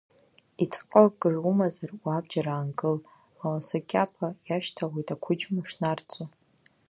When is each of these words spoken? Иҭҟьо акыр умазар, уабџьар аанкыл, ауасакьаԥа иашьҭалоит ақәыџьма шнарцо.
Иҭҟьо 0.63 0.99
акыр 1.07 1.35
умазар, 1.49 1.89
уабџьар 2.05 2.47
аанкыл, 2.47 2.97
ауасакьаԥа 3.43 4.27
иашьҭалоит 4.47 5.07
ақәыџьма 5.13 5.61
шнарцо. 5.69 6.23